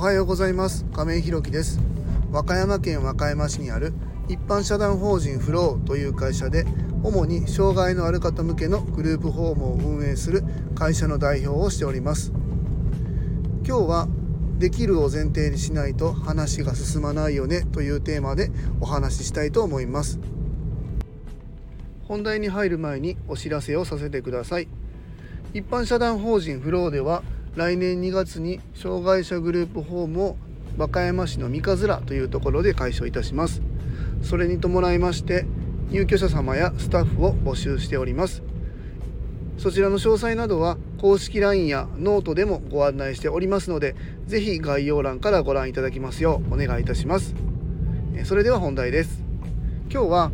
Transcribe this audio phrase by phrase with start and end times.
[0.00, 0.86] はようございます。
[0.94, 1.78] 亀井弘樹です。
[2.32, 3.92] 和歌山県和歌山市にある
[4.28, 6.64] 一般社団法人フローという会社で
[7.02, 10.42] 主に障害のある方向けのグループホームを運営する
[10.74, 12.32] 会社の代表をしております。
[13.66, 14.08] 今日は
[14.58, 20.18] できるを前提にしないと話が進まないよねというテーマでお話ししたいと思います。
[22.08, 24.68] 本題に入る前にお知らせをさせてください。
[25.52, 27.22] 一般社団法人フローでは
[27.56, 30.36] 来年2月に障害者グループホームを
[30.78, 33.60] 和歌山市の三葛というところで開所いたします。
[34.22, 35.46] それに伴いまして
[35.90, 38.42] 入居者様やスタッフを募集しております。
[39.58, 43.94] そちらの詳細などは公式 LINE やノートでもご案内しておりますので
[44.26, 47.34] 是非概要欄からご覧いただきますようお願いいたします。
[48.24, 49.22] それでは本題です。
[49.90, 50.30] 今日は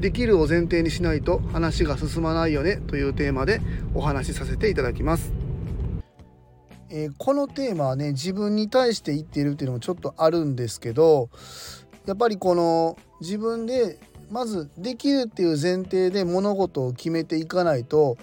[0.00, 3.60] できるを前提にしないと話が進まないよねというテーマで
[3.94, 5.41] お話しさせていただきます。
[6.94, 11.30] えー、このテーマはね自分に対して言っているっていうのもちょっとあるんですけど
[12.04, 13.98] やっぱりこの自分で
[14.30, 18.18] まずできるっていう前提で物事を決めていかないと、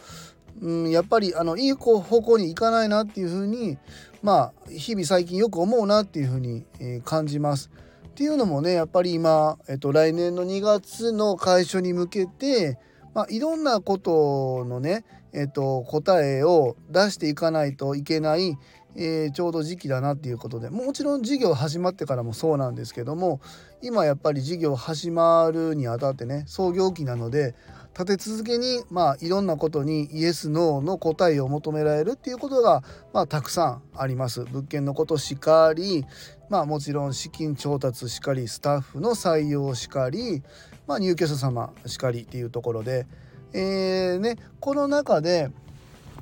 [0.62, 3.80] うん、やっぱりあのいい方向に行かないなっていうふうに
[4.22, 7.72] まあ日々最近よく思うなっていうふうに、えー、感じます。
[8.08, 12.78] っていうのもねやっぱり今、えっと、来年の2月の開所に向けて、
[13.14, 18.58] まあ、いろんなことのねえっと、答えを出していかないといけない、
[18.96, 23.40] えー、ちょうど時期だなっていうことでもちろん授業始まってからもそうなんですけども
[23.82, 27.56] 今やっぱり授業始まるにあたってね創業期なので
[27.94, 34.46] 立て続けにまあいろんなことにイエス・ノーの答えを求められるっていうことが、まあ、たくさんあります。
[34.46, 36.06] 物件のことしかり
[36.50, 40.42] まあもちろん資金調達しかりスタッフの採用しかり、
[40.88, 43.06] まあ、入居者様しかりっていうところで。
[43.52, 45.50] えー、ね、この中で、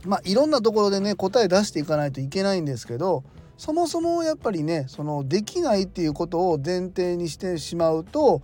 [0.06, 3.24] まあ、いろんなところでね答え出していかないといけないんですけど
[3.58, 8.42] そもそもやっぱりねそのできないっていうことを前提にしてしまうと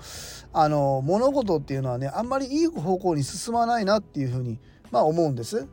[0.51, 4.59] あの物事っていうのはねあんまりいい方向に進まないなっていうふうに、
[4.91, 5.67] まあ、思うんです。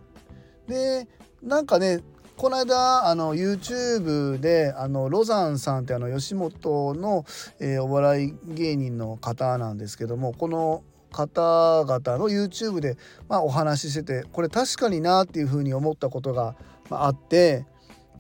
[0.69, 1.09] で
[1.43, 2.01] なんかね
[2.41, 7.27] この間あの YouTube であのロザンさんってあの吉本の、
[7.59, 12.97] えー、お笑い芸人の方なんですけどもこの方々の YouTube で、
[13.29, 16.57] まあ、お話ししててこれ確かになっていうふうに思ったことが
[16.89, 17.67] あって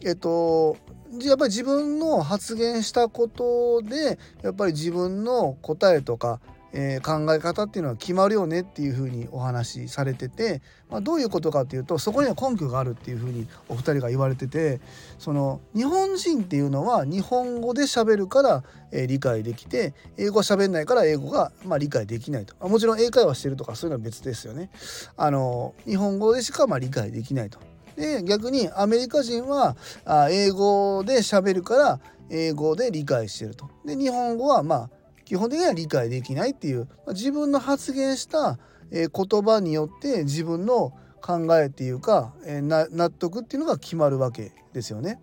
[0.04, 0.76] えっと
[1.22, 6.40] やっぱり自分の発言したことでやっぱり自分の答えとか
[6.72, 14.80] えー、考え方っていうのは決まるよねっていうふうにお話しされてて、まあ、どういうことかっていうとそこには根拠があるっていうふうにお二人が言われてて
[15.18, 24.70] その日本人っていうのは日本語で喋るから、えー、理解できて英語は喋んないから英語が、まあ、理解できないともちろん英会話してるとかそういうのは別ですよね。
[25.16, 27.58] あの日本語でしかまあ理解できないと。
[27.96, 32.00] で逆にアメリカ人はあ英語で喋るから
[32.30, 33.68] 英語で理解してると。
[33.84, 34.90] で日本語はまあ
[35.30, 38.58] 基本的には理解できないっていうま自分の発言した
[38.90, 40.92] え言葉によって自分の
[41.22, 45.20] 考えっていうかえ納得っていうのが決まるわけですよね。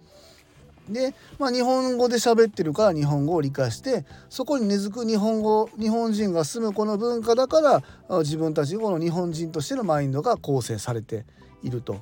[0.88, 7.60] で、まあ、日本語で喋ってるから日本語を理解してそこに根付く日本語日本人が住むこの文化だか
[8.08, 11.26] ら自分たちこの日本人としてのマインドが構成されて
[11.64, 11.98] いると。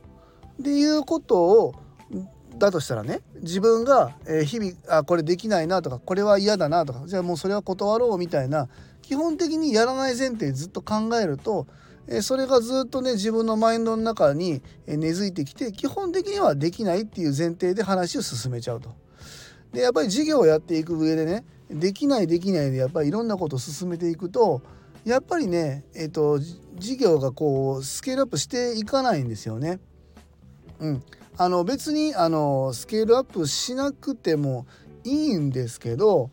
[0.60, 1.74] でいうことを
[2.58, 4.14] だとしたらね自分が
[4.46, 8.70] 日々あこれできないなとかこれは嫌だなとかじゃあもうそれは断ろうみたいな
[9.02, 11.68] 基本的にやらない前提ずっと考えると
[12.22, 18.96] それがずっとね自分のマインドの中に根付いてきて基本的にはできないっていう前提で話を進めちゃうと。
[19.74, 24.62] でやっぱり授業をやっていく上でねできないできないでやっぱりいろんなことを進めていくと
[25.04, 26.40] やっぱりねえっ、と
[26.78, 29.80] 授業がこうスケールアップしていかないんですよね。
[30.80, 31.04] うん、
[31.38, 34.66] あの別にあのスケールアップしなくても
[35.04, 36.30] いいんですけど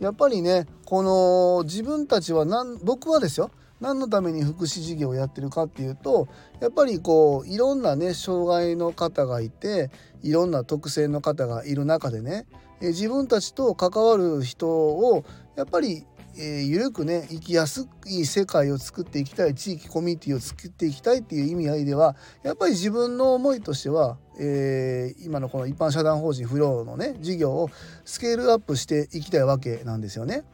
[0.00, 3.50] やっぱりねこの自分たちは何僕はですよ
[3.80, 6.28] 何のために福祉事業をやってるかっていうと
[6.60, 9.90] やっぱりこういろんなね障害の方がいて
[10.22, 12.46] いろんな特性の方がいる中でね
[12.80, 15.24] 自分たちと関わる人を
[15.56, 16.04] やっぱり
[16.36, 27.70] えー、緩くね生きやすい世界を作っていきたい地域コミュニティを作っていきたいっていう意味合いではやっぱり自分の思いとしては、えー、今のこの一般社団法人フローのね事業を
[28.04, 30.44] スケールアップしていきたいわけなんですよね。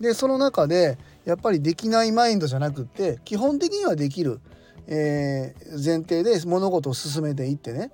[0.00, 4.40] でその中でやっぱりできないマインドじゃなくって基本的にはできる、
[4.86, 7.90] えー、前提で物事を進めていってね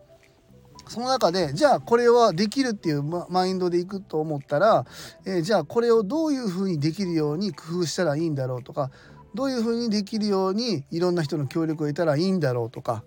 [0.90, 4.84] その中でじゃあこれはできるっていうマインドでいくと思ったら、
[5.24, 8.90] えー、じゃあこれをどういうふうにできるように工夫したらいいんだろうとか
[9.32, 13.04] どういうふうにできるようにいろんな人の協力を得たらいいんだろうとか、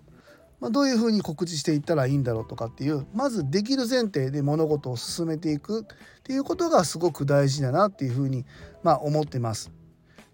[0.62, 5.84] まあ、どういうふうに告知していったらいいんだろうとかっていうまずできる前提で物事を進めていくっ
[6.24, 8.46] ていうことがすごく大事だなっていうふうに、
[8.82, 9.74] まあ、思ってます。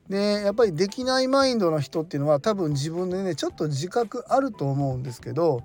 [0.08, 5.64] でやっぱりできないマインドの人っていうのは多分自分でねちょっと自覚あると思うんですけど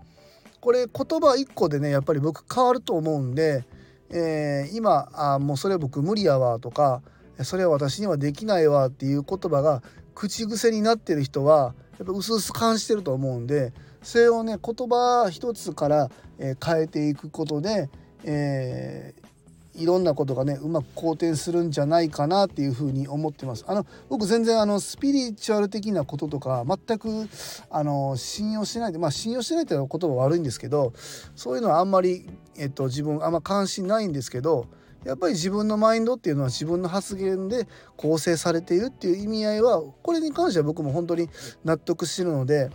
[0.65, 3.67] これ言葉1個でねやっぱり僕変わると思うんで、
[4.09, 7.03] えー、今あもうそれ僕無理やわとか
[7.43, 9.83] それは私にはできないわっていう言葉が
[10.15, 17.91] 口癖になってる人はやっぱ薄々感じてると思うんでそれをね言葉一つから、え変えていくことで、
[18.25, 19.27] えー、
[19.77, 23.65] いろんなことがねうまく好転するんじゃないかなっていうふうに思ってます。
[23.67, 27.29] あの僕全然あのスピリチュアル的なこととか全く
[27.71, 30.93] あの信用してないでまあ信用してないっていう言葉悪いんですけど
[31.35, 34.67] そういうのはあんまり、えっと、自分あんま関心ないんですけど
[35.05, 37.67] やっぱり自分のマインドっていうのは自分の発言で
[37.97, 41.29] 構成されているっていう意味合いはこれに関しては僕も本当に
[41.65, 42.71] 納得してるので、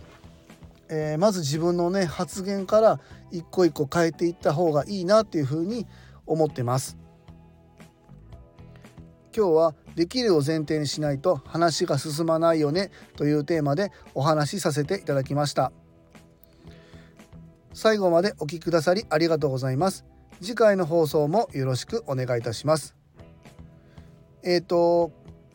[0.88, 3.00] えー、まず自分のね発言から
[3.32, 5.86] 一個一個変えていった方がいいなっていうふうに
[6.30, 6.96] 思ってます。
[9.36, 15.70] 今日はできるを前提にしないと話が進まないよねというテーマでお話しさせていただきました
[17.72, 20.04] 最後までお聴きくださりありがとうございます
[20.42, 22.96] 次回の放送もよろしくお願いいたします。
[24.42, 25.12] えっ、ー、と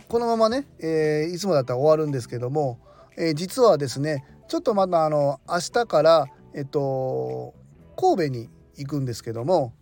[0.08, 2.80] このままね、えー、いつもだったら終わるんですけども、
[3.18, 7.56] えー、実はですねちょっとまたあの明日からえっと
[7.98, 9.74] 神戸に行くんですけども、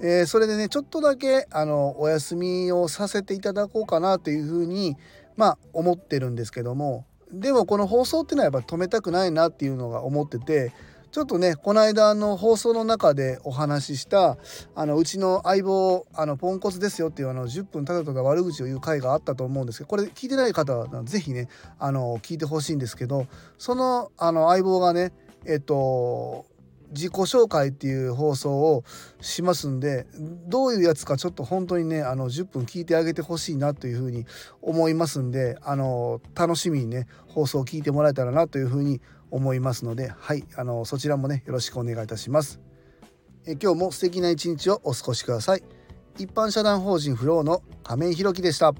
[0.00, 4.96] えー、それでねちょっとだけあのお休みをさせていただこうかなというふうに
[5.36, 7.04] まあ思ってるんですけども。
[7.32, 10.72] でもこの放送っていうのはやっぱ止めたくないなっていうのが思ってて
[11.12, 14.36] ちょっとねこの間の放送の中でお話しした
[14.74, 21.48] あのうちの相棒あのポンコツですよっていうあの10分ただただ悪口を言う回があったと思うんですけどこれ聞いてない方は是非ね
[21.78, 23.26] あの聞いてほしいんですけど
[23.58, 25.12] そのあの相棒がね
[25.46, 26.46] えっと
[26.90, 28.84] 自己紹介っていう放送を
[29.20, 30.06] しますんで
[30.46, 34.26] どういうやつかちょっと本当にねあの10分聞いてあげてほしいなというふうに
[34.60, 39.00] 思いますんであの楽しみにね放送を聞いてもらえたらなというふうに
[39.30, 42.60] 思いますのではいあのそちらもねよろしくお願いいたします。
[43.46, 45.62] え今日も素敵な一日をお過ごしください。
[46.18, 48.74] 一般社団法人フローの亀井弘樹でした。